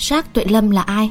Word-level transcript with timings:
Sát 0.00 0.34
Tuệ 0.34 0.44
Lâm 0.44 0.70
là 0.70 0.82
ai? 0.82 1.10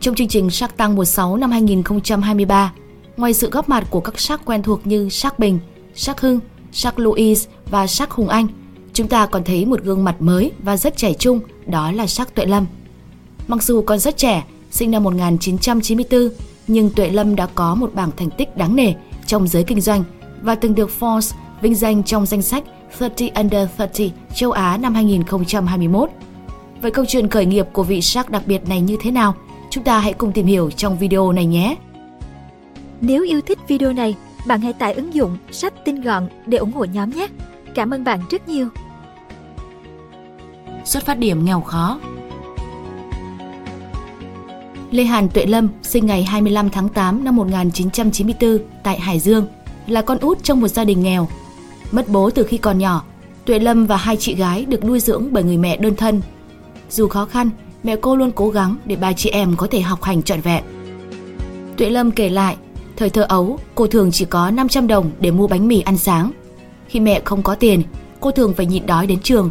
Trong 0.00 0.14
chương 0.14 0.28
trình 0.28 0.50
Shark 0.50 0.76
Tank 0.76 0.96
mùa 0.96 1.04
6 1.04 1.36
năm 1.36 1.50
2023, 1.50 2.72
ngoài 3.16 3.34
sự 3.34 3.50
góp 3.50 3.68
mặt 3.68 3.86
của 3.90 4.00
các 4.00 4.20
sắc 4.20 4.40
quen 4.44 4.62
thuộc 4.62 4.86
như 4.86 5.08
Sắc 5.08 5.38
Bình, 5.38 5.58
Sắc 5.94 6.20
Hưng, 6.20 6.40
Sắc 6.72 6.98
Louise 6.98 7.50
và 7.70 7.86
Sắc 7.86 8.10
Hùng 8.10 8.28
Anh, 8.28 8.46
chúng 8.92 9.08
ta 9.08 9.26
còn 9.26 9.44
thấy 9.44 9.66
một 9.66 9.82
gương 9.82 10.04
mặt 10.04 10.22
mới 10.22 10.52
và 10.62 10.76
rất 10.76 10.96
trẻ 10.96 11.12
trung, 11.12 11.40
đó 11.66 11.92
là 11.92 12.06
Sắc 12.06 12.34
Tuệ 12.34 12.46
Lâm. 12.46 12.66
Mặc 13.48 13.62
dù 13.62 13.82
còn 13.82 13.98
rất 13.98 14.16
trẻ, 14.16 14.44
sinh 14.70 14.90
năm 14.90 15.04
1994, 15.04 16.28
nhưng 16.66 16.90
Tuệ 16.90 17.10
Lâm 17.10 17.36
đã 17.36 17.48
có 17.54 17.74
một 17.74 17.94
bảng 17.94 18.10
thành 18.16 18.30
tích 18.30 18.56
đáng 18.56 18.76
nể 18.76 18.92
trong 19.26 19.48
giới 19.48 19.64
kinh 19.64 19.80
doanh 19.80 20.04
và 20.42 20.54
từng 20.54 20.74
được 20.74 20.90
Forbes 21.00 21.32
vinh 21.62 21.74
danh 21.74 22.02
trong 22.02 22.26
danh 22.26 22.42
sách 22.42 22.64
30 23.00 23.30
Under 23.34 23.68
30 23.78 24.12
châu 24.34 24.52
Á 24.52 24.76
năm 24.76 24.94
2021. 24.94 26.10
Vậy 26.82 26.90
câu 26.90 27.04
chuyện 27.08 27.28
khởi 27.28 27.46
nghiệp 27.46 27.66
của 27.72 27.82
vị 27.82 28.00
Shark 28.00 28.30
đặc 28.30 28.42
biệt 28.46 28.68
này 28.68 28.80
như 28.80 28.96
thế 29.00 29.10
nào? 29.10 29.34
Chúng 29.70 29.84
ta 29.84 29.98
hãy 29.98 30.12
cùng 30.12 30.32
tìm 30.32 30.46
hiểu 30.46 30.70
trong 30.70 30.98
video 30.98 31.32
này 31.32 31.46
nhé! 31.46 31.76
Nếu 33.00 33.24
yêu 33.24 33.40
thích 33.40 33.58
video 33.68 33.92
này, 33.92 34.16
bạn 34.46 34.60
hãy 34.60 34.72
tải 34.72 34.92
ứng 34.92 35.14
dụng 35.14 35.36
sách 35.50 35.74
tinh 35.84 36.02
gọn 36.02 36.28
để 36.46 36.58
ủng 36.58 36.72
hộ 36.72 36.84
nhóm 36.84 37.10
nhé. 37.10 37.26
Cảm 37.74 37.90
ơn 37.90 38.04
bạn 38.04 38.20
rất 38.30 38.48
nhiều. 38.48 38.68
Xuất 40.84 41.06
phát 41.06 41.18
điểm 41.18 41.44
nghèo 41.44 41.60
khó 41.60 41.98
Lê 44.90 45.04
Hàn 45.04 45.28
Tuệ 45.28 45.46
Lâm 45.46 45.68
sinh 45.82 46.06
ngày 46.06 46.24
25 46.24 46.70
tháng 46.70 46.88
8 46.88 47.24
năm 47.24 47.36
1994 47.36 48.58
tại 48.82 49.00
Hải 49.00 49.20
Dương, 49.20 49.46
là 49.86 50.02
con 50.02 50.18
út 50.18 50.42
trong 50.42 50.60
một 50.60 50.68
gia 50.68 50.84
đình 50.84 51.02
nghèo. 51.02 51.28
Mất 51.92 52.08
bố 52.08 52.30
từ 52.30 52.44
khi 52.44 52.58
còn 52.58 52.78
nhỏ, 52.78 53.02
Tuệ 53.44 53.58
Lâm 53.58 53.86
và 53.86 53.96
hai 53.96 54.16
chị 54.16 54.34
gái 54.34 54.64
được 54.64 54.84
nuôi 54.84 55.00
dưỡng 55.00 55.28
bởi 55.30 55.42
người 55.44 55.56
mẹ 55.56 55.76
đơn 55.76 55.96
thân. 55.96 56.20
Dù 56.90 57.08
khó 57.08 57.24
khăn, 57.24 57.50
mẹ 57.82 57.96
cô 57.96 58.16
luôn 58.16 58.30
cố 58.34 58.48
gắng 58.48 58.76
để 58.84 58.96
ba 58.96 59.12
chị 59.12 59.30
em 59.30 59.56
có 59.56 59.66
thể 59.70 59.80
học 59.80 60.02
hành 60.02 60.22
trọn 60.22 60.40
vẹn. 60.40 60.64
Tuệ 61.76 61.90
Lâm 61.90 62.10
kể 62.10 62.28
lại, 62.28 62.56
thời 62.96 63.10
thơ 63.10 63.22
ấu, 63.28 63.58
cô 63.74 63.86
thường 63.86 64.10
chỉ 64.12 64.24
có 64.24 64.50
500 64.50 64.86
đồng 64.86 65.10
để 65.20 65.30
mua 65.30 65.46
bánh 65.46 65.68
mì 65.68 65.80
ăn 65.80 65.96
sáng. 65.96 66.32
Khi 66.88 67.00
mẹ 67.00 67.20
không 67.24 67.42
có 67.42 67.54
tiền, 67.54 67.82
cô 68.20 68.30
thường 68.30 68.54
phải 68.54 68.66
nhịn 68.66 68.86
đói 68.86 69.06
đến 69.06 69.20
trường. 69.22 69.50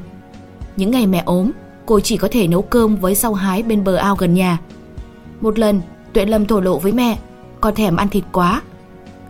Những 0.76 0.92
ngày 0.92 1.08
mẹ 1.08 1.24
ốm, 1.26 1.52
cô 1.86 2.00
chỉ 2.00 2.18
có 2.18 2.28
thể 2.32 2.48
nấu 2.48 2.62
cơm 2.62 2.96
với 2.96 3.16
rau 3.16 3.34
hái 3.34 3.64
bên 3.64 3.84
bờ 3.84 3.96
ao 3.96 4.16
gần 4.16 4.34
nhà. 4.34 4.58
Một 5.42 5.60
lần, 5.60 5.82
Tuệ 6.14 6.26
Lâm 6.26 6.46
thổ 6.46 6.62
lộ 6.62 6.78
với 6.78 6.92
mẹ, 6.92 7.18
con 7.62 7.76
thèm 7.76 7.96
ăn 7.96 8.10
thịt 8.10 8.24
quá. 8.32 8.62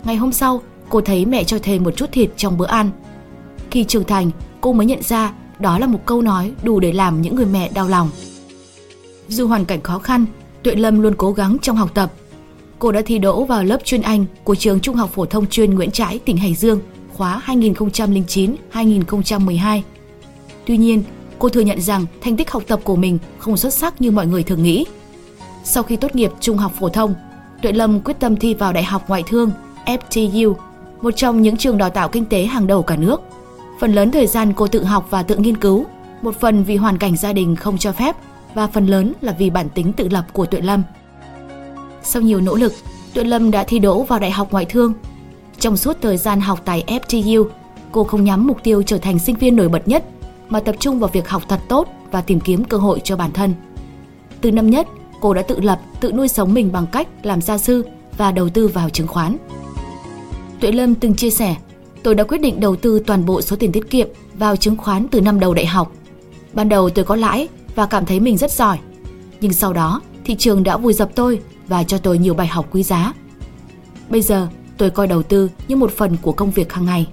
Ngày 0.03 0.15
hôm 0.15 0.31
sau, 0.31 0.61
cô 0.89 1.01
thấy 1.01 1.25
mẹ 1.25 1.43
cho 1.43 1.57
thêm 1.63 1.83
một 1.83 1.91
chút 1.91 2.11
thịt 2.11 2.29
trong 2.37 2.57
bữa 2.57 2.65
ăn. 2.65 2.89
Khi 3.71 3.83
trưởng 3.83 4.03
thành, 4.03 4.31
cô 4.61 4.73
mới 4.73 4.85
nhận 4.85 5.01
ra 5.01 5.33
đó 5.59 5.79
là 5.79 5.87
một 5.87 5.99
câu 6.05 6.21
nói 6.21 6.51
đủ 6.63 6.79
để 6.79 6.91
làm 6.91 7.21
những 7.21 7.35
người 7.35 7.45
mẹ 7.45 7.69
đau 7.73 7.87
lòng. 7.87 8.09
Dù 9.27 9.47
hoàn 9.47 9.65
cảnh 9.65 9.81
khó 9.81 9.99
khăn, 9.99 10.25
Tuệ 10.63 10.75
Lâm 10.75 11.01
luôn 11.01 11.13
cố 11.17 11.31
gắng 11.31 11.57
trong 11.61 11.75
học 11.75 11.91
tập. 11.93 12.11
Cô 12.79 12.91
đã 12.91 13.01
thi 13.05 13.17
đỗ 13.17 13.45
vào 13.45 13.63
lớp 13.63 13.77
chuyên 13.83 14.01
Anh 14.01 14.25
của 14.43 14.55
trường 14.55 14.79
Trung 14.79 14.95
học 14.95 15.09
phổ 15.13 15.25
thông 15.25 15.47
chuyên 15.47 15.75
Nguyễn 15.75 15.91
Trãi, 15.91 16.19
tỉnh 16.19 16.37
Hải 16.37 16.53
Dương, 16.53 16.79
khóa 17.13 17.41
2009-2012. 17.45 19.81
Tuy 20.65 20.77
nhiên, 20.77 21.03
cô 21.39 21.49
thừa 21.49 21.61
nhận 21.61 21.81
rằng 21.81 22.05
thành 22.21 22.37
tích 22.37 22.51
học 22.51 22.63
tập 22.67 22.79
của 22.83 22.95
mình 22.95 23.17
không 23.37 23.57
xuất 23.57 23.73
sắc 23.73 24.01
như 24.01 24.11
mọi 24.11 24.27
người 24.27 24.43
thường 24.43 24.63
nghĩ. 24.63 24.85
Sau 25.63 25.83
khi 25.83 25.95
tốt 25.95 26.15
nghiệp 26.15 26.31
trung 26.39 26.57
học 26.57 26.73
phổ 26.79 26.89
thông, 26.89 27.13
Tuệ 27.61 27.71
Lâm 27.71 28.01
quyết 28.01 28.19
tâm 28.19 28.35
thi 28.35 28.53
vào 28.53 28.73
Đại 28.73 28.83
học 28.83 29.03
Ngoại 29.07 29.23
thương 29.27 29.51
FTU, 29.85 30.53
một 31.01 31.11
trong 31.15 31.41
những 31.41 31.57
trường 31.57 31.77
đào 31.77 31.89
tạo 31.89 32.09
kinh 32.09 32.25
tế 32.25 32.45
hàng 32.45 32.67
đầu 32.67 32.83
cả 32.83 32.95
nước. 32.95 33.21
Phần 33.79 33.93
lớn 33.93 34.11
thời 34.11 34.27
gian 34.27 34.53
cô 34.53 34.67
tự 34.67 34.83
học 34.83 35.07
và 35.09 35.23
tự 35.23 35.35
nghiên 35.35 35.57
cứu, 35.57 35.85
một 36.21 36.39
phần 36.39 36.63
vì 36.63 36.75
hoàn 36.75 36.97
cảnh 36.97 37.17
gia 37.17 37.33
đình 37.33 37.55
không 37.55 37.77
cho 37.77 37.91
phép 37.91 38.15
và 38.53 38.67
phần 38.67 38.87
lớn 38.87 39.13
là 39.21 39.35
vì 39.39 39.49
bản 39.49 39.69
tính 39.69 39.93
tự 39.93 40.09
lập 40.09 40.25
của 40.33 40.45
Tuệ 40.45 40.61
Lâm. 40.61 40.83
Sau 42.03 42.21
nhiều 42.21 42.41
nỗ 42.41 42.55
lực, 42.55 42.73
Tuệ 43.13 43.23
Lâm 43.23 43.51
đã 43.51 43.63
thi 43.63 43.79
đỗ 43.79 44.03
vào 44.03 44.19
Đại 44.19 44.31
học 44.31 44.47
Ngoại 44.51 44.65
thương. 44.65 44.93
Trong 45.59 45.77
suốt 45.77 45.97
thời 46.01 46.17
gian 46.17 46.41
học 46.41 46.61
tại 46.65 46.83
FTU, 46.87 47.45
cô 47.91 48.03
không 48.03 48.23
nhắm 48.23 48.47
mục 48.47 48.63
tiêu 48.63 48.83
trở 48.83 48.97
thành 48.97 49.19
sinh 49.19 49.35
viên 49.35 49.55
nổi 49.55 49.69
bật 49.69 49.87
nhất 49.87 50.03
mà 50.49 50.59
tập 50.59 50.75
trung 50.79 50.99
vào 50.99 51.09
việc 51.13 51.29
học 51.29 51.43
thật 51.47 51.59
tốt 51.67 51.87
và 52.11 52.21
tìm 52.21 52.39
kiếm 52.39 52.63
cơ 52.63 52.77
hội 52.77 53.01
cho 53.03 53.15
bản 53.15 53.31
thân. 53.31 53.53
Từ 54.41 54.51
năm 54.51 54.69
nhất, 54.69 54.87
cô 55.21 55.33
đã 55.33 55.41
tự 55.41 55.61
lập, 55.61 55.79
tự 55.99 56.11
nuôi 56.11 56.27
sống 56.27 56.53
mình 56.53 56.71
bằng 56.71 56.87
cách 56.87 57.07
làm 57.23 57.41
gia 57.41 57.57
sư 57.57 57.85
và 58.17 58.31
đầu 58.31 58.49
tư 58.49 58.67
vào 58.67 58.89
chứng 58.89 59.07
khoán. 59.07 59.37
Tuệ 60.59 60.71
Lâm 60.71 60.95
từng 60.95 61.15
chia 61.15 61.29
sẻ, 61.29 61.55
tôi 62.03 62.15
đã 62.15 62.23
quyết 62.23 62.41
định 62.41 62.59
đầu 62.59 62.75
tư 62.75 62.99
toàn 63.05 63.25
bộ 63.25 63.41
số 63.41 63.55
tiền 63.55 63.71
tiết 63.71 63.89
kiệm 63.89 64.07
vào 64.33 64.55
chứng 64.55 64.77
khoán 64.77 65.07
từ 65.07 65.21
năm 65.21 65.39
đầu 65.39 65.53
đại 65.53 65.65
học. 65.65 65.91
Ban 66.53 66.69
đầu 66.69 66.89
tôi 66.89 67.05
có 67.05 67.15
lãi 67.15 67.47
và 67.75 67.85
cảm 67.85 68.05
thấy 68.05 68.19
mình 68.19 68.37
rất 68.37 68.51
giỏi, 68.51 68.79
nhưng 69.41 69.53
sau 69.53 69.73
đó 69.73 70.01
thị 70.25 70.35
trường 70.35 70.63
đã 70.63 70.77
vùi 70.77 70.93
dập 70.93 71.09
tôi 71.15 71.39
và 71.67 71.83
cho 71.83 71.97
tôi 71.97 72.17
nhiều 72.17 72.33
bài 72.33 72.47
học 72.47 72.67
quý 72.71 72.83
giá. 72.83 73.13
Bây 74.09 74.21
giờ, 74.21 74.47
tôi 74.77 74.89
coi 74.89 75.07
đầu 75.07 75.23
tư 75.23 75.49
như 75.67 75.75
một 75.75 75.91
phần 75.91 76.17
của 76.21 76.31
công 76.31 76.51
việc 76.51 76.73
hàng 76.73 76.85
ngày. 76.85 77.07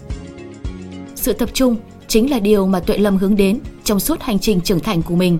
Sự 1.15 1.33
tập 1.33 1.49
trung 1.53 1.77
chính 2.09 2.31
là 2.31 2.39
điều 2.39 2.67
mà 2.67 2.81
Tuệ 2.81 2.99
Lâm 2.99 3.17
hướng 3.17 3.37
đến 3.37 3.61
trong 3.85 4.01
suốt 4.01 4.23
hành 4.23 4.39
trình 4.39 4.61
trưởng 4.61 4.81
thành 4.81 5.03
của 5.03 5.17
mình. 5.17 5.39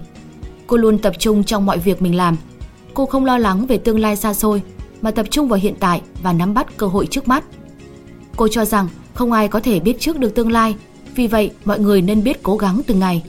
Cô 0.67 0.77
luôn 0.77 0.99
tập 0.99 1.13
trung 1.19 1.45
trong 1.45 1.67
mọi 1.67 1.79
việc 1.79 2.03
mình 2.03 2.17
làm. 2.17 2.37
Cô 2.95 3.07
không 3.07 3.25
lo 3.25 3.39
lắng 3.39 3.67
về 3.67 3.79
tương 3.79 4.01
lai 4.01 4.17
xa 4.17 4.35
xôi 4.35 4.63
mà 5.03 5.11
tập 5.11 5.27
trung 5.31 5.49
vào 5.49 5.59
hiện 5.63 5.75
tại 5.81 6.03
và 6.23 6.33
nắm 6.33 6.55
bắt 6.55 6.77
cơ 6.77 6.87
hội 6.87 7.07
trước 7.07 7.29
mắt. 7.29 7.45
Cô 8.37 8.49
cho 8.49 8.65
rằng 8.65 8.89
không 9.17 9.33
ai 9.33 9.49
có 9.49 9.61
thể 9.61 9.81
biết 9.81 10.01
trước 10.01 10.19
được 10.19 10.35
tương 10.35 10.53
lai, 10.53 10.75
vì 11.15 11.27
vậy 11.27 11.51
mọi 11.65 11.79
người 11.81 12.03
nên 12.03 12.25
biết 12.25 12.43
cố 12.43 12.57
gắng 12.57 12.81
từng 12.87 12.99
ngày. 12.99 13.23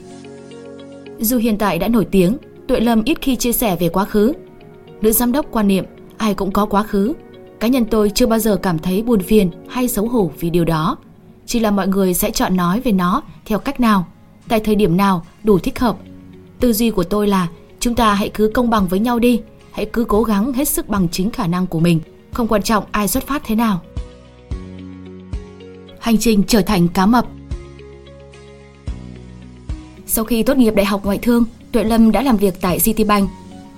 Dù 1.18 1.38
hiện 1.38 1.58
tại 1.58 1.78
đã 1.78 1.88
nổi 1.88 2.04
tiếng, 2.10 2.36
Tuệ 2.68 2.80
Lâm 2.80 3.02
ít 3.04 3.18
khi 3.20 3.36
chia 3.36 3.52
sẻ 3.52 3.76
về 3.80 3.88
quá 3.88 4.04
khứ. 4.04 4.32
Nữ 5.00 5.12
giám 5.12 5.32
đốc 5.32 5.46
quan 5.50 5.68
niệm 5.68 5.84
ai 6.16 6.34
cũng 6.34 6.52
có 6.52 6.66
quá 6.66 6.82
khứ. 6.82 7.12
Cá 7.60 7.68
nhân 7.68 7.84
tôi 7.84 8.10
chưa 8.14 8.26
bao 8.26 8.38
giờ 8.38 8.56
cảm 8.56 8.78
thấy 8.78 9.02
buồn 9.02 9.20
phiền 9.20 9.50
hay 9.68 9.88
xấu 9.88 10.08
hổ 10.08 10.30
vì 10.40 10.50
điều 10.50 10.64
đó. 10.64 10.96
Chỉ 11.46 11.60
là 11.60 11.70
mọi 11.70 11.88
người 11.88 12.14
sẽ 12.14 12.30
chọn 12.30 12.56
nói 12.56 12.80
về 12.80 12.92
nó 12.92 13.22
theo 13.44 13.58
cách 13.58 13.80
nào, 13.80 14.06
tại 14.48 14.60
thời 14.60 14.74
điểm 14.74 14.96
nào 14.96 15.26
đủ 15.44 15.58
thích 15.58 15.78
hợp. 15.78 15.96
Tư 16.60 16.72
duy 16.72 16.90
của 16.90 17.04
tôi 17.04 17.26
là 17.26 17.48
chúng 17.80 17.94
ta 17.94 18.14
hãy 18.14 18.30
cứ 18.34 18.50
công 18.54 18.70
bằng 18.70 18.88
với 18.88 18.98
nhau 18.98 19.18
đi, 19.18 19.40
hãy 19.72 19.86
cứ 19.92 20.04
cố 20.04 20.22
gắng 20.22 20.52
hết 20.52 20.68
sức 20.68 20.88
bằng 20.88 21.08
chính 21.12 21.30
khả 21.30 21.46
năng 21.46 21.66
của 21.66 21.80
mình, 21.80 22.00
không 22.32 22.48
quan 22.48 22.62
trọng 22.62 22.84
ai 22.90 23.08
xuất 23.08 23.26
phát 23.26 23.42
thế 23.46 23.54
nào. 23.54 23.80
Hành 26.08 26.18
trình 26.18 26.42
trở 26.46 26.62
thành 26.62 26.88
cá 26.88 27.06
mập 27.06 27.26
Sau 30.06 30.24
khi 30.24 30.42
tốt 30.42 30.56
nghiệp 30.56 30.74
Đại 30.74 30.86
học 30.86 31.04
Ngoại 31.04 31.18
thương, 31.18 31.44
Tuệ 31.72 31.84
Lâm 31.84 32.12
đã 32.12 32.22
làm 32.22 32.36
việc 32.36 32.60
tại 32.60 32.78
Citibank. 32.78 33.30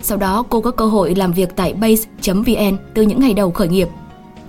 Sau 0.03 0.19
đó 0.19 0.45
cô 0.49 0.61
có 0.61 0.71
cơ 0.71 0.87
hội 0.87 1.15
làm 1.15 1.33
việc 1.33 1.49
tại 1.57 1.73
Base.vn 1.73 2.77
từ 2.95 3.03
những 3.03 3.21
ngày 3.21 3.35
đầu 3.35 3.51
khởi 3.51 3.69
nghiệp. 3.69 3.89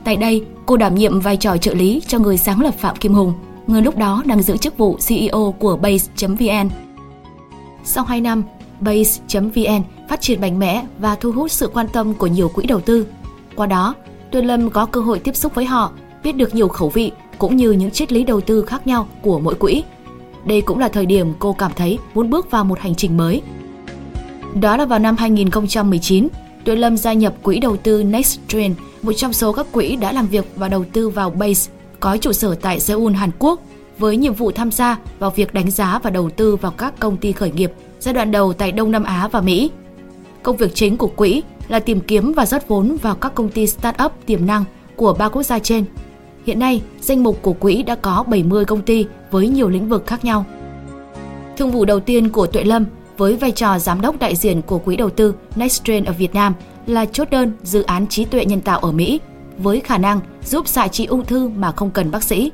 Tại 0.04 0.16
đây, 0.16 0.46
cô 0.66 0.78
đảm 0.78 0.96
nhiệm 0.96 1.20
vai 1.20 1.38
trò 1.38 1.58
trợ 1.58 1.74
lý 1.74 2.02
cho 2.08 2.20
người 2.20 2.38
sáng 2.38 2.62
lập 2.62 2.74
Phạm 2.80 2.96
Kim 2.96 3.14
Hùng, 3.14 3.34
người 3.68 3.82
lúc 3.82 3.98
đó 3.98 4.24
đang 4.26 4.42
giữ 4.42 4.58
chức 4.58 4.78
vụ 4.78 4.98
CEO 5.08 5.56
của 5.60 5.78
Base.vn. 5.78 6.70
Sau 7.84 8.04
2 8.04 8.22
năm, 8.22 8.44
Base.vn 8.80 9.82
phát 10.10 10.22
triển 10.22 10.42
mạnh 10.42 10.60
mẽ 10.60 10.86
và 11.00 11.16
thu 11.16 11.32
hút 11.32 11.52
sự 11.52 11.68
quan 11.74 11.88
tâm 11.94 12.14
của 12.14 12.28
nhiều 12.28 12.50
quỹ 12.50 12.66
đầu 12.66 12.80
tư. 12.80 13.08
Qua 13.56 13.68
đó, 13.68 13.96
Tuệ 14.32 14.42
Lâm 14.42 14.70
có 14.70 14.86
cơ 14.86 15.02
hội 15.02 15.20
tiếp 15.20 15.36
xúc 15.36 15.56
với 15.56 15.66
họ, 15.66 15.92
biết 16.24 16.32
được 16.32 16.56
nhiều 16.56 16.68
khẩu 16.68 16.90
vị 16.90 17.12
cũng 17.42 17.56
như 17.56 17.72
những 17.72 17.92
triết 17.92 18.12
lý 18.12 18.24
đầu 18.24 18.42
tư 18.42 18.66
khác 18.66 18.88
nhau 18.88 19.08
của 19.22 19.40
mỗi 19.40 19.56
quỹ. 19.56 19.84
Đây 20.46 20.62
cũng 20.62 20.80
là 20.80 20.88
thời 20.88 21.06
điểm 21.06 21.34
cô 21.40 21.54
cảm 21.54 21.72
thấy 21.76 22.00
muốn 22.14 22.30
bước 22.30 22.52
vào 22.52 22.64
một 22.64 22.80
hành 22.80 22.96
trình 22.96 23.18
mới. 23.18 23.42
Đó 24.62 24.78
là 24.78 24.86
vào 24.86 25.00
năm 25.00 25.16
2019, 25.18 26.28
Tuệ 26.66 26.76
Lâm 26.76 26.98
gia 26.98 27.14
nhập 27.14 27.34
quỹ 27.44 27.60
đầu 27.60 27.78
tư 27.78 28.04
Nexttrend, 28.04 28.78
một 29.02 29.14
trong 29.14 29.34
số 29.34 29.54
các 29.54 29.72
quỹ 29.72 29.96
đã 29.96 30.12
làm 30.12 30.28
việc 30.28 30.46
và 30.56 30.68
đầu 30.68 30.86
tư 30.94 31.10
vào 31.10 31.30
Base, 31.30 31.72
có 32.00 32.18
trụ 32.18 32.32
sở 32.32 32.56
tại 32.56 32.80
Seoul, 32.80 33.14
Hàn 33.14 33.32
Quốc, 33.40 33.60
với 33.98 34.18
nhiệm 34.18 34.34
vụ 34.34 34.52
tham 34.52 34.72
gia 34.72 34.98
vào 35.20 35.30
việc 35.30 35.54
đánh 35.54 35.72
giá 35.72 36.00
và 36.04 36.10
đầu 36.10 36.30
tư 36.30 36.56
vào 36.56 36.72
các 36.72 37.00
công 37.00 37.18
ty 37.18 37.32
khởi 37.32 37.52
nghiệp 37.52 37.72
giai 38.00 38.14
đoạn 38.14 38.32
đầu 38.32 38.54
tại 38.54 38.72
Đông 38.72 38.92
Nam 38.92 39.04
Á 39.04 39.28
và 39.28 39.42
Mỹ. 39.42 39.72
Công 40.44 40.58
việc 40.58 40.76
chính 40.76 40.98
của 40.98 41.08
quỹ 41.08 41.44
là 41.68 41.80
tìm 41.80 42.00
kiếm 42.00 42.34
và 42.34 42.46
rót 42.46 42.68
vốn 42.68 42.98
vào 43.02 43.16
các 43.16 43.36
công 43.36 43.50
ty 43.50 43.66
start-up 43.66 44.10
tiềm 44.26 44.46
năng 44.46 44.64
của 44.96 45.14
ba 45.14 45.30
quốc 45.30 45.44
gia 45.44 45.60
trên 45.60 45.86
Hiện 46.46 46.60
nay, 46.60 46.82
danh 47.02 47.24
mục 47.24 47.40
của 47.42 47.54
quỹ 47.54 47.84
đã 47.84 47.96
có 47.96 48.24
70 48.28 48.66
công 48.66 48.82
ty 48.82 49.06
với 49.32 49.48
nhiều 49.48 49.70
lĩnh 49.70 49.90
vực 49.90 50.08
khác 50.08 50.26
nhau. 50.26 50.46
Thương 51.58 51.72
vụ 51.72 51.86
đầu 51.86 52.00
tiên 52.00 52.30
của 52.30 52.48
Tuệ 52.48 52.64
Lâm 52.64 52.86
với 53.18 53.36
vai 53.36 53.52
trò 53.52 53.80
giám 53.80 54.02
đốc 54.02 54.20
đại 54.20 54.36
diện 54.36 54.62
của 54.62 54.78
quỹ 54.78 54.98
đầu 54.98 55.10
tư 55.10 55.34
Nexttrend 55.56 56.08
ở 56.08 56.14
Việt 56.14 56.34
Nam 56.34 56.54
là 56.88 57.06
chốt 57.06 57.30
đơn 57.32 57.52
dự 57.64 57.84
án 57.84 58.08
trí 58.08 58.26
tuệ 58.26 58.46
nhân 58.46 58.62
tạo 58.62 58.80
ở 58.80 58.92
Mỹ 58.92 59.20
với 59.58 59.80
khả 59.80 59.98
năng 59.98 60.20
giúp 60.46 60.68
xạ 60.68 60.88
trị 60.88 61.06
ung 61.06 61.26
thư 61.26 61.48
mà 61.48 61.72
không 61.72 61.92
cần 61.92 62.12
bác 62.12 62.24
sĩ. 62.24 62.52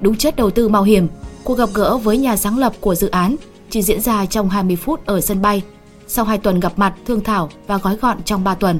Đúng 0.00 0.16
chất 0.16 0.36
đầu 0.36 0.50
tư 0.50 0.68
mạo 0.68 0.82
hiểm, 0.82 1.08
cuộc 1.44 1.58
gặp 1.58 1.68
gỡ 1.74 1.96
với 1.96 2.18
nhà 2.18 2.36
sáng 2.36 2.58
lập 2.58 2.72
của 2.80 2.94
dự 2.94 3.08
án 3.08 3.36
chỉ 3.70 3.82
diễn 3.82 4.00
ra 4.00 4.26
trong 4.26 4.48
20 4.48 4.76
phút 4.76 5.06
ở 5.06 5.20
sân 5.20 5.42
bay, 5.42 5.62
sau 6.06 6.24
2 6.24 6.38
tuần 6.38 6.60
gặp 6.60 6.72
mặt 6.76 6.94
thương 7.06 7.20
thảo 7.20 7.50
và 7.66 7.78
gói 7.78 7.96
gọn 7.96 8.22
trong 8.24 8.44
3 8.44 8.54
tuần. 8.54 8.78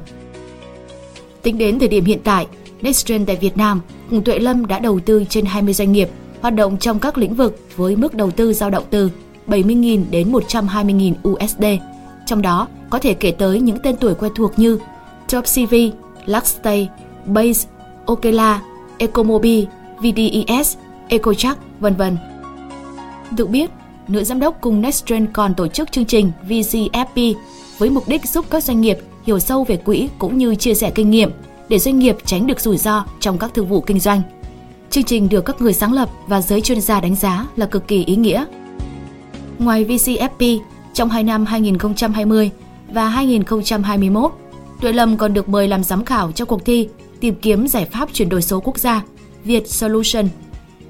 Tính 1.42 1.58
đến 1.58 1.78
thời 1.78 1.88
điểm 1.88 2.04
hiện 2.04 2.20
tại, 2.24 2.46
Nextgen 2.82 3.26
tại 3.26 3.36
Việt 3.36 3.56
Nam 3.56 3.80
cùng 4.10 4.24
Tuệ 4.24 4.38
Lâm 4.38 4.66
đã 4.66 4.78
đầu 4.78 5.00
tư 5.00 5.24
trên 5.28 5.44
20 5.44 5.74
doanh 5.74 5.92
nghiệp 5.92 6.08
hoạt 6.40 6.54
động 6.54 6.76
trong 6.76 6.98
các 6.98 7.18
lĩnh 7.18 7.34
vực 7.34 7.58
với 7.76 7.96
mức 7.96 8.14
đầu 8.14 8.30
tư 8.30 8.52
dao 8.52 8.70
động 8.70 8.84
từ 8.90 9.10
70.000 9.46 10.04
đến 10.10 10.32
120.000 10.32 11.14
USD, 11.28 11.64
trong 12.26 12.42
đó 12.42 12.68
có 12.90 12.98
thể 12.98 13.14
kể 13.14 13.30
tới 13.30 13.60
những 13.60 13.78
tên 13.82 13.96
tuổi 13.96 14.14
quen 14.14 14.32
thuộc 14.36 14.58
như 14.58 14.78
TopCV, 15.32 15.74
Luxstay, 16.26 16.88
Base, 17.26 17.68
Okela, 18.06 18.62
Ecomobi, 18.98 19.66
VDES, 19.98 20.76
EcoChark, 21.08 21.58
vân 21.80 21.94
vân. 21.94 22.16
Được 23.30 23.50
biết, 23.50 23.70
nữ 24.08 24.24
giám 24.24 24.40
đốc 24.40 24.60
cùng 24.60 24.80
Nextgen 24.80 25.26
còn 25.32 25.54
tổ 25.54 25.68
chức 25.68 25.92
chương 25.92 26.04
trình 26.04 26.32
VCFP 26.48 27.34
với 27.78 27.90
mục 27.90 28.08
đích 28.08 28.28
giúp 28.28 28.46
các 28.50 28.64
doanh 28.64 28.80
nghiệp 28.80 28.98
hiểu 29.24 29.38
sâu 29.38 29.64
về 29.64 29.76
quỹ 29.76 30.08
cũng 30.18 30.38
như 30.38 30.54
chia 30.54 30.74
sẻ 30.74 30.90
kinh 30.94 31.10
nghiệm 31.10 31.30
để 31.70 31.78
doanh 31.78 31.98
nghiệp 31.98 32.16
tránh 32.24 32.46
được 32.46 32.60
rủi 32.60 32.76
ro 32.76 33.04
trong 33.20 33.38
các 33.38 33.54
thương 33.54 33.68
vụ 33.68 33.80
kinh 33.80 34.00
doanh. 34.00 34.22
Chương 34.90 35.04
trình 35.04 35.28
được 35.28 35.44
các 35.44 35.60
người 35.60 35.72
sáng 35.72 35.92
lập 35.92 36.08
và 36.26 36.40
giới 36.40 36.60
chuyên 36.60 36.80
gia 36.80 37.00
đánh 37.00 37.14
giá 37.14 37.46
là 37.56 37.66
cực 37.66 37.88
kỳ 37.88 38.04
ý 38.04 38.16
nghĩa. 38.16 38.44
Ngoài 39.58 39.84
VCFP, 39.84 40.58
trong 40.94 41.08
hai 41.08 41.22
năm 41.22 41.46
2020 41.46 42.50
và 42.92 43.08
2021, 43.08 44.32
Tuệ 44.80 44.92
Lâm 44.92 45.16
còn 45.16 45.34
được 45.34 45.48
mời 45.48 45.68
làm 45.68 45.84
giám 45.84 46.04
khảo 46.04 46.32
cho 46.32 46.44
cuộc 46.44 46.64
thi 46.64 46.88
tìm 47.20 47.34
kiếm 47.34 47.68
giải 47.68 47.84
pháp 47.84 48.08
chuyển 48.12 48.28
đổi 48.28 48.42
số 48.42 48.60
quốc 48.60 48.78
gia 48.78 49.02
Việt 49.44 49.70
Solution. 49.70 50.28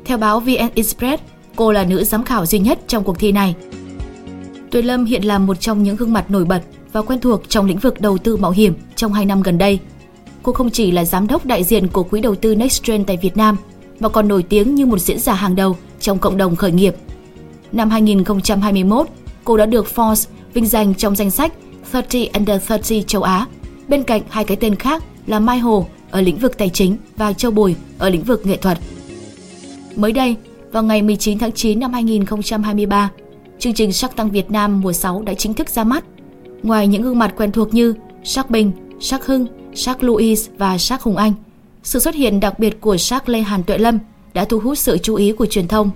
Theo 0.04 0.18
báo 0.18 0.40
VN 0.40 0.68
Express, 0.74 1.22
cô 1.56 1.72
là 1.72 1.84
nữ 1.84 2.04
giám 2.04 2.24
khảo 2.24 2.46
duy 2.46 2.58
nhất 2.58 2.78
trong 2.86 3.04
cuộc 3.04 3.18
thi 3.18 3.32
này. 3.32 3.54
Tuệ 4.70 4.82
Lâm 4.82 5.04
hiện 5.04 5.22
là 5.22 5.38
một 5.38 5.60
trong 5.60 5.82
những 5.82 5.96
gương 5.96 6.12
mặt 6.12 6.30
nổi 6.30 6.44
bật 6.44 6.62
và 6.92 7.02
quen 7.02 7.20
thuộc 7.20 7.48
trong 7.48 7.66
lĩnh 7.66 7.78
vực 7.78 8.00
đầu 8.00 8.18
tư 8.18 8.36
mạo 8.36 8.50
hiểm 8.50 8.74
trong 8.96 9.12
hai 9.12 9.24
năm 9.24 9.42
gần 9.42 9.58
đây. 9.58 9.78
Cô 10.42 10.52
không 10.52 10.70
chỉ 10.70 10.90
là 10.90 11.04
giám 11.04 11.26
đốc 11.26 11.46
đại 11.46 11.64
diện 11.64 11.88
của 11.88 12.02
quỹ 12.02 12.20
đầu 12.20 12.34
tư 12.34 12.54
Nextgen 12.54 13.04
tại 13.04 13.16
Việt 13.16 13.36
Nam, 13.36 13.56
mà 14.00 14.08
còn 14.08 14.28
nổi 14.28 14.42
tiếng 14.42 14.74
như 14.74 14.86
một 14.86 14.98
diễn 14.98 15.18
giả 15.18 15.34
hàng 15.34 15.56
đầu 15.56 15.76
trong 16.00 16.18
cộng 16.18 16.36
đồng 16.36 16.56
khởi 16.56 16.72
nghiệp. 16.72 16.94
Năm 17.72 17.90
2021, 17.90 19.06
cô 19.44 19.56
đã 19.56 19.66
được 19.66 19.86
Forbes 19.94 20.26
vinh 20.54 20.66
danh 20.66 20.94
trong 20.94 21.16
danh 21.16 21.30
sách 21.30 21.52
30 21.92 22.30
Under 22.34 22.70
30 22.70 23.04
châu 23.06 23.22
Á, 23.22 23.46
bên 23.88 24.02
cạnh 24.02 24.22
hai 24.28 24.44
cái 24.44 24.56
tên 24.56 24.74
khác 24.74 25.04
là 25.26 25.38
Mai 25.38 25.58
Hồ 25.58 25.86
ở 26.10 26.20
lĩnh 26.20 26.38
vực 26.38 26.58
tài 26.58 26.68
chính 26.68 26.96
và 27.16 27.32
Châu 27.32 27.50
Bùi 27.50 27.74
ở 27.98 28.08
lĩnh 28.08 28.22
vực 28.22 28.46
nghệ 28.46 28.56
thuật. 28.56 28.78
Mới 29.96 30.12
đây, 30.12 30.36
vào 30.72 30.82
ngày 30.82 31.02
19 31.02 31.38
tháng 31.38 31.52
9 31.52 31.80
năm 31.80 31.92
2023, 31.92 33.10
chương 33.58 33.74
trình 33.74 33.92
Sắc 33.92 34.16
Tăng 34.16 34.30
Việt 34.30 34.50
Nam 34.50 34.80
mùa 34.80 34.92
6 34.92 35.22
đã 35.22 35.34
chính 35.34 35.54
thức 35.54 35.68
ra 35.68 35.84
mắt. 35.84 36.04
Ngoài 36.62 36.86
những 36.86 37.02
gương 37.02 37.18
mặt 37.18 37.34
quen 37.36 37.52
thuộc 37.52 37.74
như 37.74 37.94
Sắc 38.24 38.50
Bình, 38.50 38.72
Sắc 39.00 39.26
Hưng, 39.26 39.46
Sắc 39.74 40.02
Louis 40.02 40.48
và 40.58 40.78
Sắc 40.78 41.02
Hùng 41.02 41.16
Anh, 41.16 41.32
sự 41.82 41.98
xuất 41.98 42.14
hiện 42.14 42.40
đặc 42.40 42.58
biệt 42.58 42.80
của 42.80 42.96
Sắc 42.96 43.28
Lê 43.28 43.40
Hàn 43.40 43.62
Tuệ 43.62 43.78
Lâm 43.78 43.98
đã 44.34 44.44
thu 44.44 44.58
hút 44.58 44.78
sự 44.78 44.98
chú 44.98 45.14
ý 45.14 45.32
của 45.32 45.46
truyền 45.46 45.68
thông. 45.68 45.90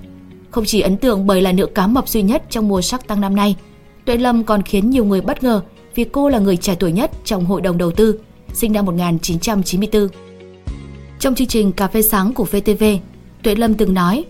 Không 0.51 0.65
chỉ 0.65 0.81
ấn 0.81 0.97
tượng 0.97 1.27
bởi 1.27 1.43
là 1.43 1.53
nữ 1.53 1.67
cá 1.67 1.87
mập 1.87 2.09
duy 2.09 2.23
nhất 2.23 2.43
trong 2.51 2.69
mùa 2.69 2.81
Sắc 2.81 3.07
Tăng 3.07 3.21
năm 3.21 3.37
nay, 3.37 3.57
Tuệ 4.05 4.17
Lâm 4.17 4.45
còn 4.45 4.63
khiến 4.63 4.91
nhiều 4.91 5.05
người 5.05 5.21
bất 5.21 5.43
ngờ 5.43 5.61
vì 5.95 6.05
cô 6.05 6.29
là 6.29 6.39
người 6.39 6.57
trẻ 6.57 6.77
tuổi 6.81 6.93
nhất 6.93 7.11
trong 7.25 7.45
hội 7.45 7.61
đồng 7.61 7.79
đầu 7.79 7.91
tư, 7.91 8.19
sinh 8.53 8.73
năm 8.73 8.87
1994. 8.87 10.09
Trong 11.21 11.35
chương 11.35 11.47
trình 11.47 11.73
Cà 11.73 11.89
phê 11.89 12.03
sáng 12.03 12.33
của 12.35 12.45
VTV, 12.45 12.85
Tuệ 13.43 13.55
Lâm 13.55 13.75
từng 13.75 13.95
nói, 13.95 14.25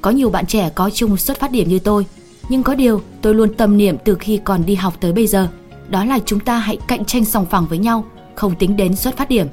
có 0.00 0.10
nhiều 0.10 0.30
bạn 0.30 0.46
trẻ 0.46 0.70
có 0.74 0.90
chung 0.90 1.16
xuất 1.16 1.40
phát 1.40 1.50
điểm 1.50 1.68
như 1.68 1.78
tôi, 1.78 2.06
nhưng 2.48 2.62
có 2.62 2.74
điều 2.74 3.00
tôi 3.22 3.34
luôn 3.34 3.54
tâm 3.54 3.76
niệm 3.76 3.96
từ 4.04 4.14
khi 4.14 4.40
còn 4.44 4.66
đi 4.66 4.74
học 4.74 4.94
tới 5.00 5.12
bây 5.12 5.26
giờ, 5.26 5.48
đó 5.88 6.04
là 6.04 6.18
chúng 6.26 6.40
ta 6.40 6.58
hãy 6.58 6.78
cạnh 6.88 7.04
tranh 7.04 7.24
sòng 7.24 7.46
phẳng 7.46 7.66
với 7.66 7.78
nhau, 7.78 8.04
không 8.36 8.54
tính 8.54 8.76
đến 8.76 8.96
xuất 8.96 9.16
phát 9.16 9.28
điểm. 9.28 9.46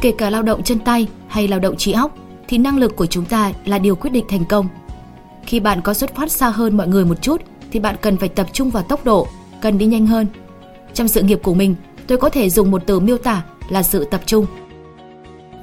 Kể 0.00 0.12
cả 0.18 0.30
lao 0.30 0.42
động 0.42 0.62
chân 0.62 0.78
tay 0.78 1.06
hay 1.28 1.48
lao 1.48 1.60
động 1.60 1.76
trí 1.76 1.92
óc, 1.92 2.16
thì 2.48 2.58
năng 2.58 2.78
lực 2.78 2.96
của 2.96 3.06
chúng 3.06 3.24
ta 3.24 3.52
là 3.64 3.78
điều 3.78 3.96
quyết 3.96 4.10
định 4.10 4.24
thành 4.28 4.44
công. 4.44 4.68
Khi 5.46 5.60
bạn 5.60 5.80
có 5.82 5.94
xuất 5.94 6.14
phát 6.14 6.32
xa 6.32 6.48
hơn 6.48 6.76
mọi 6.76 6.88
người 6.88 7.04
một 7.04 7.22
chút, 7.22 7.42
thì 7.72 7.80
bạn 7.80 7.96
cần 8.00 8.16
phải 8.16 8.28
tập 8.28 8.46
trung 8.52 8.70
vào 8.70 8.82
tốc 8.82 9.04
độ, 9.04 9.26
cần 9.60 9.78
đi 9.78 9.86
nhanh 9.86 10.06
hơn. 10.06 10.26
Trong 10.94 11.08
sự 11.08 11.22
nghiệp 11.22 11.40
của 11.42 11.54
mình, 11.54 11.74
tôi 12.06 12.18
có 12.18 12.28
thể 12.28 12.50
dùng 12.50 12.70
một 12.70 12.82
từ 12.86 13.00
miêu 13.00 13.18
tả 13.18 13.42
là 13.68 13.82
sự 13.82 14.04
tập 14.04 14.20
trung. 14.26 14.46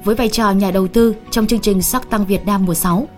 Với 0.04 0.14
vai 0.14 0.28
trò 0.28 0.50
nhà 0.50 0.70
đầu 0.70 0.88
tư 0.88 1.14
trong 1.30 1.46
chương 1.46 1.60
trình 1.60 1.82
Sắc 1.82 2.10
Tăng 2.10 2.26
Việt 2.26 2.46
Nam 2.46 2.66
mùa 2.66 2.74
6, 2.74 3.08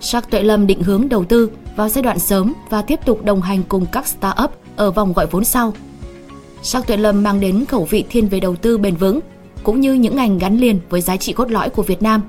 Sắc 0.00 0.30
Tuệ 0.30 0.42
Lâm 0.42 0.66
định 0.66 0.82
hướng 0.82 1.08
đầu 1.08 1.24
tư 1.24 1.50
vào 1.76 1.88
giai 1.88 2.02
đoạn 2.02 2.18
sớm 2.18 2.52
và 2.70 2.82
tiếp 2.82 3.00
tục 3.04 3.24
đồng 3.24 3.42
hành 3.42 3.62
cùng 3.68 3.86
các 3.92 4.06
startup 4.06 4.50
ở 4.76 4.90
vòng 4.90 5.12
gọi 5.12 5.26
vốn 5.26 5.44
sau. 5.44 5.72
Sắc 6.62 6.86
Tuệ 6.86 6.96
Lâm 6.96 7.22
mang 7.22 7.40
đến 7.40 7.64
khẩu 7.68 7.84
vị 7.84 8.04
thiên 8.10 8.28
về 8.28 8.40
đầu 8.40 8.56
tư 8.56 8.78
bền 8.78 8.96
vững, 8.96 9.20
cũng 9.62 9.80
như 9.80 9.92
những 9.92 10.16
ngành 10.16 10.38
gắn 10.38 10.58
liền 10.58 10.80
với 10.90 11.00
giá 11.00 11.16
trị 11.16 11.32
cốt 11.32 11.50
lõi 11.50 11.70
của 11.70 11.82
Việt 11.82 12.02
Nam 12.02 12.22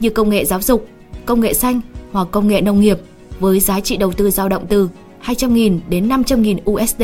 như 0.00 0.10
công 0.10 0.30
nghệ 0.30 0.44
giáo 0.44 0.62
dục, 0.62 0.86
công 1.26 1.40
nghệ 1.40 1.54
xanh 1.54 1.80
hoặc 2.12 2.28
công 2.30 2.48
nghệ 2.48 2.60
nông 2.60 2.80
nghiệp 2.80 2.98
với 3.40 3.60
giá 3.60 3.80
trị 3.80 3.96
đầu 3.96 4.12
tư 4.12 4.30
dao 4.30 4.48
động 4.48 4.66
từ 4.68 4.88
200.000 5.24 5.78
đến 5.88 6.08
500.000 6.08 6.58
USD. 6.70 7.02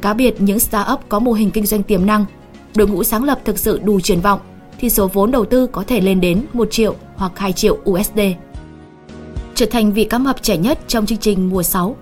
Cá 0.00 0.14
biệt 0.14 0.40
những 0.40 0.58
startup 0.58 1.00
có 1.08 1.18
mô 1.18 1.32
hình 1.32 1.50
kinh 1.50 1.66
doanh 1.66 1.82
tiềm 1.82 2.06
năng, 2.06 2.24
đội 2.76 2.88
ngũ 2.88 3.04
sáng 3.04 3.24
lập 3.24 3.40
thực 3.44 3.58
sự 3.58 3.80
đủ 3.84 4.00
triển 4.00 4.20
vọng 4.20 4.40
thì 4.78 4.90
số 4.90 5.08
vốn 5.08 5.30
đầu 5.30 5.44
tư 5.44 5.66
có 5.66 5.84
thể 5.86 6.00
lên 6.00 6.20
đến 6.20 6.46
1 6.52 6.68
triệu 6.70 6.94
hoặc 7.16 7.32
2 7.36 7.52
triệu 7.52 7.78
USD. 7.90 8.20
Trở 9.54 9.66
thành 9.66 9.92
vị 9.92 10.04
cá 10.04 10.18
mập 10.18 10.42
trẻ 10.42 10.56
nhất 10.56 10.78
trong 10.88 11.06
chương 11.06 11.18
trình 11.18 11.50
mùa 11.50 11.62
6, 11.62 11.96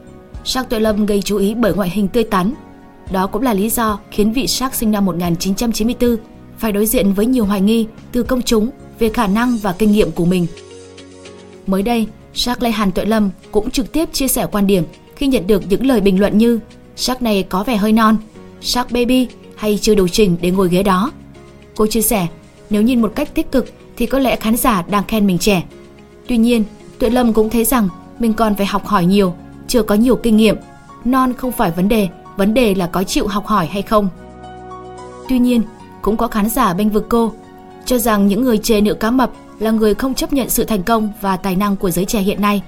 Sang 0.44 0.64
Tuệ 0.64 0.80
Lâm 0.80 1.06
gây 1.06 1.22
chú 1.22 1.36
ý 1.36 1.54
bởi 1.54 1.74
ngoại 1.74 1.90
hình 1.90 2.08
tươi 2.08 2.24
tắn. 2.24 2.54
Đó 3.10 3.26
cũng 3.26 3.42
là 3.42 3.54
lý 3.54 3.70
do 3.70 3.98
khiến 4.10 4.32
vị 4.32 4.46
Shark 4.46 4.74
sinh 4.74 4.90
năm 4.90 5.04
1994 5.04 6.16
phải 6.58 6.72
đối 6.72 6.86
diện 6.86 7.12
với 7.12 7.26
nhiều 7.26 7.44
hoài 7.44 7.60
nghi 7.60 7.86
từ 8.12 8.22
công 8.22 8.42
chúng 8.42 8.70
về 8.98 9.08
khả 9.08 9.26
năng 9.26 9.58
và 9.58 9.72
kinh 9.72 9.92
nghiệm 9.92 10.10
của 10.10 10.24
mình. 10.24 10.46
Mới 11.66 11.82
đây, 11.82 12.06
Shark 12.34 12.62
Lê 12.62 12.70
Hàn 12.70 12.92
Tuệ 12.92 13.04
Lâm 13.04 13.30
cũng 13.52 13.70
trực 13.70 13.92
tiếp 13.92 14.08
chia 14.12 14.28
sẻ 14.28 14.46
quan 14.52 14.66
điểm 14.66 14.84
khi 15.16 15.26
nhận 15.26 15.46
được 15.46 15.62
những 15.68 15.86
lời 15.86 16.00
bình 16.00 16.20
luận 16.20 16.38
như 16.38 16.60
Shark 16.96 17.22
này 17.22 17.42
có 17.42 17.64
vẻ 17.64 17.76
hơi 17.76 17.92
non, 17.92 18.16
Shark 18.60 18.90
Baby 18.90 19.28
hay 19.56 19.78
chưa 19.82 19.94
đủ 19.94 20.08
trình 20.08 20.36
để 20.40 20.50
ngồi 20.50 20.68
ghế 20.68 20.82
đó. 20.82 21.12
Cô 21.76 21.86
chia 21.86 22.02
sẻ, 22.02 22.26
nếu 22.70 22.82
nhìn 22.82 23.02
một 23.02 23.12
cách 23.14 23.34
tích 23.34 23.52
cực 23.52 23.72
thì 23.96 24.06
có 24.06 24.18
lẽ 24.18 24.36
khán 24.36 24.56
giả 24.56 24.82
đang 24.90 25.04
khen 25.08 25.26
mình 25.26 25.38
trẻ. 25.38 25.62
Tuy 26.28 26.36
nhiên, 26.36 26.64
Tuệ 26.98 27.10
Lâm 27.10 27.32
cũng 27.32 27.50
thấy 27.50 27.64
rằng 27.64 27.88
mình 28.18 28.32
còn 28.32 28.54
phải 28.54 28.66
học 28.66 28.86
hỏi 28.86 29.06
nhiều, 29.06 29.34
chưa 29.68 29.82
có 29.82 29.94
nhiều 29.94 30.16
kinh 30.16 30.36
nghiệm. 30.36 30.56
Non 31.04 31.32
không 31.34 31.52
phải 31.52 31.70
vấn 31.70 31.88
đề, 31.88 32.08
vấn 32.42 32.54
đề 32.54 32.74
là 32.74 32.86
có 32.86 33.04
chịu 33.04 33.26
học 33.26 33.46
hỏi 33.46 33.66
hay 33.66 33.82
không. 33.82 34.08
Tuy 35.28 35.38
nhiên, 35.38 35.62
cũng 36.02 36.16
có 36.16 36.28
khán 36.28 36.48
giả 36.48 36.74
bênh 36.74 36.90
vực 36.90 37.06
cô, 37.08 37.32
cho 37.84 37.98
rằng 37.98 38.26
những 38.26 38.42
người 38.42 38.58
chê 38.58 38.80
nữ 38.80 38.94
cá 38.94 39.10
mập 39.10 39.30
là 39.58 39.70
người 39.70 39.94
không 39.94 40.14
chấp 40.14 40.32
nhận 40.32 40.50
sự 40.50 40.64
thành 40.64 40.82
công 40.82 41.12
và 41.20 41.36
tài 41.36 41.56
năng 41.56 41.76
của 41.76 41.90
giới 41.90 42.04
trẻ 42.04 42.20
hiện 42.20 42.40
nay. 42.40 42.62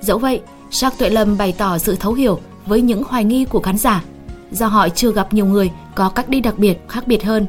Dẫu 0.00 0.18
vậy, 0.18 0.40
Sắc 0.70 0.98
Tuệ 0.98 1.10
Lâm 1.10 1.38
bày 1.38 1.52
tỏ 1.52 1.78
sự 1.78 1.96
thấu 1.96 2.12
hiểu 2.12 2.40
với 2.66 2.80
những 2.80 3.02
hoài 3.02 3.24
nghi 3.24 3.44
của 3.44 3.60
khán 3.60 3.78
giả, 3.78 4.04
do 4.50 4.66
họ 4.66 4.88
chưa 4.88 5.12
gặp 5.12 5.34
nhiều 5.34 5.46
người 5.46 5.70
có 5.94 6.08
cách 6.08 6.28
đi 6.28 6.40
đặc 6.40 6.58
biệt, 6.58 6.88
khác 6.88 7.06
biệt 7.06 7.24
hơn. 7.24 7.46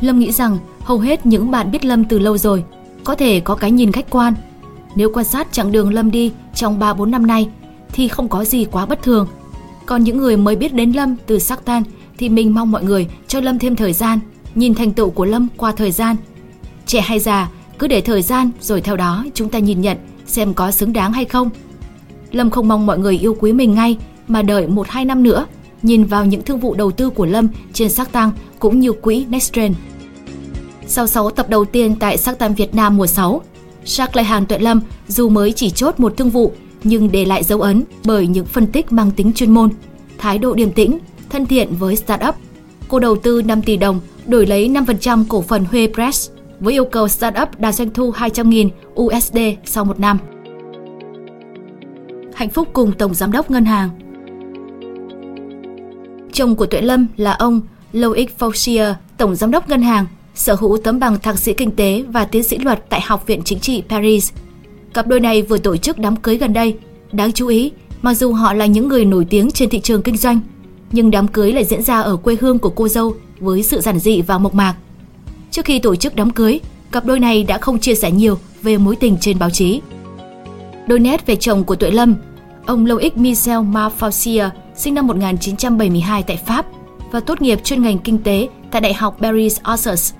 Lâm 0.00 0.18
nghĩ 0.18 0.32
rằng 0.32 0.58
hầu 0.80 0.98
hết 0.98 1.26
những 1.26 1.50
bạn 1.50 1.70
biết 1.70 1.84
Lâm 1.84 2.04
từ 2.04 2.18
lâu 2.18 2.38
rồi, 2.38 2.64
có 3.04 3.14
thể 3.14 3.40
có 3.40 3.54
cái 3.54 3.70
nhìn 3.70 3.92
khách 3.92 4.10
quan. 4.10 4.34
Nếu 4.94 5.10
quan 5.14 5.24
sát 5.24 5.52
chặng 5.52 5.72
đường 5.72 5.92
Lâm 5.92 6.10
đi 6.10 6.32
trong 6.54 6.80
3-4 6.80 7.10
năm 7.10 7.26
nay 7.26 7.48
thì 7.92 8.08
không 8.08 8.28
có 8.28 8.44
gì 8.44 8.64
quá 8.64 8.86
bất 8.86 9.02
thường. 9.02 9.28
Còn 9.86 10.04
những 10.04 10.16
người 10.16 10.36
mới 10.36 10.56
biết 10.56 10.74
đến 10.74 10.92
Lâm 10.92 11.16
từ 11.26 11.38
sắc 11.38 11.64
tan 11.64 11.82
thì 12.18 12.28
mình 12.28 12.54
mong 12.54 12.70
mọi 12.70 12.84
người 12.84 13.06
cho 13.28 13.40
Lâm 13.40 13.58
thêm 13.58 13.76
thời 13.76 13.92
gian, 13.92 14.18
nhìn 14.54 14.74
thành 14.74 14.92
tựu 14.92 15.10
của 15.10 15.24
Lâm 15.24 15.48
qua 15.56 15.72
thời 15.72 15.90
gian. 15.90 16.16
Trẻ 16.86 17.00
hay 17.00 17.18
già, 17.18 17.50
cứ 17.78 17.86
để 17.86 18.00
thời 18.00 18.22
gian 18.22 18.50
rồi 18.60 18.80
theo 18.80 18.96
đó 18.96 19.24
chúng 19.34 19.48
ta 19.48 19.58
nhìn 19.58 19.80
nhận 19.80 19.96
xem 20.26 20.54
có 20.54 20.70
xứng 20.70 20.92
đáng 20.92 21.12
hay 21.12 21.24
không. 21.24 21.50
Lâm 22.32 22.50
không 22.50 22.68
mong 22.68 22.86
mọi 22.86 22.98
người 22.98 23.18
yêu 23.18 23.36
quý 23.40 23.52
mình 23.52 23.74
ngay 23.74 23.96
mà 24.28 24.42
đợi 24.42 24.66
1-2 24.66 25.06
năm 25.06 25.22
nữa, 25.22 25.46
nhìn 25.82 26.04
vào 26.04 26.26
những 26.26 26.42
thương 26.42 26.60
vụ 26.60 26.74
đầu 26.74 26.90
tư 26.90 27.10
của 27.10 27.26
Lâm 27.26 27.48
trên 27.72 27.88
sắc 27.88 28.12
tăng 28.12 28.30
cũng 28.58 28.80
như 28.80 28.92
quỹ 28.92 29.24
Nexttrend. 29.28 29.76
Sau 30.86 31.06
6 31.06 31.30
tập 31.30 31.48
đầu 31.48 31.64
tiên 31.64 31.96
tại 32.00 32.16
Sắc 32.16 32.38
tăng 32.38 32.54
Việt 32.54 32.74
Nam 32.74 32.96
mùa 32.96 33.06
6, 33.06 33.42
Shark 33.84 34.16
Lê 34.16 34.22
Hàn 34.22 34.46
Tuệ 34.46 34.58
Lâm 34.58 34.80
dù 35.08 35.28
mới 35.28 35.52
chỉ 35.52 35.70
chốt 35.70 36.00
một 36.00 36.16
thương 36.16 36.30
vụ 36.30 36.52
nhưng 36.84 37.12
để 37.12 37.24
lại 37.24 37.44
dấu 37.44 37.60
ấn 37.60 37.84
bởi 38.04 38.26
những 38.26 38.46
phân 38.46 38.66
tích 38.66 38.92
mang 38.92 39.10
tính 39.10 39.32
chuyên 39.32 39.50
môn, 39.50 39.70
thái 40.18 40.38
độ 40.38 40.54
điềm 40.54 40.70
tĩnh, 40.70 40.98
thân 41.30 41.46
thiện 41.46 41.68
với 41.78 41.96
startup. 41.96 42.34
Cô 42.88 42.98
đầu 42.98 43.16
tư 43.16 43.42
5 43.42 43.62
tỷ 43.62 43.76
đồng 43.76 44.00
đổi 44.26 44.46
lấy 44.46 44.68
5% 44.68 45.24
cổ 45.28 45.42
phần 45.42 45.64
Huê 45.64 45.88
Press 45.94 46.30
với 46.60 46.72
yêu 46.72 46.84
cầu 46.84 47.08
startup 47.08 47.60
đạt 47.60 47.74
doanh 47.74 47.90
thu 47.90 48.12
200.000 48.12 48.68
USD 48.94 49.38
sau 49.64 49.84
một 49.84 50.00
năm. 50.00 50.18
Hạnh 52.34 52.50
phúc 52.50 52.68
cùng 52.72 52.92
Tổng 52.92 53.14
Giám 53.14 53.32
đốc 53.32 53.50
Ngân 53.50 53.64
hàng 53.64 53.90
Chồng 56.32 56.56
của 56.56 56.66
Tuệ 56.66 56.80
Lâm 56.80 57.06
là 57.16 57.32
ông 57.32 57.60
Loic 57.92 58.38
Faucier, 58.38 58.94
Tổng 59.16 59.34
Giám 59.34 59.50
đốc 59.50 59.68
Ngân 59.68 59.82
hàng, 59.82 60.06
sở 60.34 60.54
hữu 60.54 60.78
tấm 60.84 60.98
bằng 60.98 61.20
thạc 61.20 61.38
sĩ 61.38 61.54
kinh 61.54 61.70
tế 61.70 62.04
và 62.08 62.24
tiến 62.24 62.42
sĩ 62.42 62.58
luật 62.58 62.84
tại 62.88 63.00
Học 63.00 63.26
viện 63.26 63.42
Chính 63.44 63.60
trị 63.60 63.82
Paris. 63.88 64.32
Cặp 64.94 65.06
đôi 65.06 65.20
này 65.20 65.42
vừa 65.42 65.58
tổ 65.58 65.76
chức 65.76 65.98
đám 65.98 66.16
cưới 66.16 66.36
gần 66.36 66.52
đây. 66.52 66.76
Đáng 67.12 67.32
chú 67.32 67.46
ý, 67.46 67.72
mặc 68.02 68.14
dù 68.14 68.32
họ 68.32 68.52
là 68.52 68.66
những 68.66 68.88
người 68.88 69.04
nổi 69.04 69.26
tiếng 69.30 69.50
trên 69.50 69.68
thị 69.68 69.80
trường 69.80 70.02
kinh 70.02 70.16
doanh, 70.16 70.40
nhưng 70.92 71.10
đám 71.10 71.28
cưới 71.28 71.52
lại 71.52 71.64
diễn 71.64 71.82
ra 71.82 72.00
ở 72.00 72.16
quê 72.16 72.36
hương 72.40 72.58
của 72.58 72.70
cô 72.70 72.88
dâu 72.88 73.14
với 73.40 73.62
sự 73.62 73.80
giản 73.80 73.98
dị 73.98 74.22
và 74.22 74.38
mộc 74.38 74.54
mạc. 74.54 74.74
Trước 75.50 75.64
khi 75.64 75.78
tổ 75.78 75.96
chức 75.96 76.16
đám 76.16 76.30
cưới, 76.30 76.60
cặp 76.92 77.04
đôi 77.04 77.20
này 77.20 77.44
đã 77.44 77.58
không 77.58 77.78
chia 77.78 77.94
sẻ 77.94 78.10
nhiều 78.10 78.38
về 78.62 78.78
mối 78.78 78.96
tình 78.96 79.16
trên 79.20 79.38
báo 79.38 79.50
chí. 79.50 79.80
Đôi 80.86 80.98
nét 80.98 81.26
về 81.26 81.36
chồng 81.36 81.64
của 81.64 81.76
Tuệ 81.76 81.90
Lâm, 81.90 82.14
ông 82.66 82.86
Loic 82.86 83.16
Michel 83.16 83.58
Marfaucier 83.58 84.50
sinh 84.76 84.94
năm 84.94 85.06
1972 85.06 86.22
tại 86.22 86.36
Pháp 86.46 86.66
và 87.10 87.20
tốt 87.20 87.42
nghiệp 87.42 87.64
chuyên 87.64 87.82
ngành 87.82 87.98
kinh 87.98 88.18
tế 88.18 88.48
tại 88.70 88.80
Đại 88.80 88.94
học 88.94 89.16
Paris 89.20 89.60
Assas. 89.62 90.14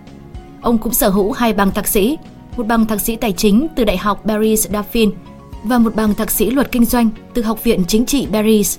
Ông 0.62 0.78
cũng 0.78 0.94
sở 0.94 1.08
hữu 1.08 1.32
hai 1.32 1.52
bằng 1.52 1.70
thạc 1.70 1.88
sĩ, 1.88 2.16
một 2.56 2.66
bằng 2.66 2.87
thạc 2.87 3.00
sĩ 3.00 3.16
tài 3.16 3.32
chính 3.32 3.66
từ 3.76 3.85
Đại 3.85 3.97
học 3.97 4.23
Paris 4.26 4.71
Dauphine 4.71 5.12
và 5.64 5.78
một 5.78 5.94
bằng 5.94 6.14
thạc 6.14 6.30
sĩ 6.30 6.50
luật 6.50 6.73
kinh 6.73 6.85
doanh 6.85 7.11
từ 7.35 7.42
Học 7.42 7.64
viện 7.64 7.85
Chính 7.88 8.06
trị 8.06 8.26
Paris. 8.32 8.78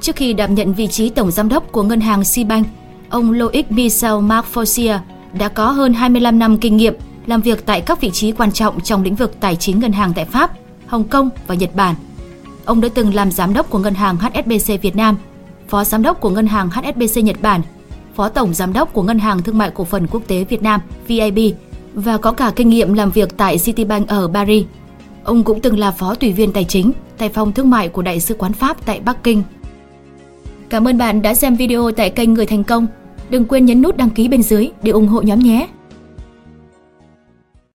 Trước 0.00 0.16
khi 0.16 0.32
đảm 0.32 0.54
nhận 0.54 0.74
vị 0.74 0.86
trí 0.86 1.08
tổng 1.08 1.30
giám 1.30 1.48
đốc 1.48 1.72
của 1.72 1.82
ngân 1.82 2.00
hàng 2.00 2.24
Sibank, 2.24 2.66
ông 3.08 3.32
Loic 3.32 3.72
Michel 3.72 4.20
Marc 4.20 4.46
Fossier 4.54 4.98
đã 5.38 5.48
có 5.48 5.70
hơn 5.70 5.94
25 5.94 6.38
năm 6.38 6.58
kinh 6.58 6.76
nghiệm 6.76 6.94
làm 7.26 7.40
việc 7.40 7.66
tại 7.66 7.80
các 7.80 8.00
vị 8.00 8.10
trí 8.10 8.32
quan 8.32 8.52
trọng 8.52 8.80
trong 8.80 9.02
lĩnh 9.02 9.14
vực 9.14 9.40
tài 9.40 9.56
chính 9.56 9.80
ngân 9.80 9.92
hàng 9.92 10.12
tại 10.14 10.24
Pháp, 10.24 10.50
Hồng 10.86 11.04
Kông 11.04 11.30
và 11.46 11.54
Nhật 11.54 11.74
Bản. 11.74 11.94
Ông 12.64 12.80
đã 12.80 12.88
từng 12.94 13.14
làm 13.14 13.30
giám 13.30 13.54
đốc 13.54 13.70
của 13.70 13.78
ngân 13.78 13.94
hàng 13.94 14.16
HSBC 14.16 14.82
Việt 14.82 14.96
Nam, 14.96 15.16
phó 15.68 15.84
giám 15.84 16.02
đốc 16.02 16.20
của 16.20 16.30
ngân 16.30 16.46
hàng 16.46 16.70
HSBC 16.70 17.24
Nhật 17.24 17.36
Bản, 17.42 17.62
phó 18.14 18.28
tổng 18.28 18.54
giám 18.54 18.72
đốc 18.72 18.92
của 18.92 19.02
ngân 19.02 19.18
hàng 19.18 19.42
thương 19.42 19.58
mại 19.58 19.70
cổ 19.70 19.84
phần 19.84 20.06
quốc 20.06 20.22
tế 20.26 20.44
Việt 20.44 20.62
Nam 20.62 20.80
VIB 21.06 21.38
và 21.94 22.18
có 22.18 22.32
cả 22.32 22.52
kinh 22.56 22.68
nghiệm 22.68 22.94
làm 22.94 23.10
việc 23.10 23.36
tại 23.36 23.58
Citibank 23.58 24.08
ở 24.08 24.30
Paris. 24.34 24.64
Ông 25.24 25.44
cũng 25.44 25.60
từng 25.60 25.78
là 25.78 25.90
phó 25.90 26.14
tùy 26.14 26.32
viên 26.32 26.52
tài 26.52 26.64
chính 26.64 26.92
tại 27.18 27.28
phòng 27.28 27.52
thương 27.52 27.70
mại 27.70 27.88
của 27.88 28.02
Đại 28.02 28.20
sứ 28.20 28.34
quán 28.34 28.52
Pháp 28.52 28.86
tại 28.86 29.00
Bắc 29.00 29.24
Kinh. 29.24 29.42
Cảm 30.68 30.88
ơn 30.88 30.98
bạn 30.98 31.22
đã 31.22 31.34
xem 31.34 31.54
video 31.54 31.90
tại 31.90 32.10
kênh 32.10 32.34
Người 32.34 32.46
Thành 32.46 32.64
Công. 32.64 32.86
Đừng 33.30 33.44
quên 33.44 33.64
nhấn 33.64 33.82
nút 33.82 33.96
đăng 33.96 34.10
ký 34.10 34.28
bên 34.28 34.42
dưới 34.42 34.70
để 34.82 34.90
ủng 34.90 35.08
hộ 35.08 35.22
nhóm 35.22 35.38
nhé! 35.38 35.68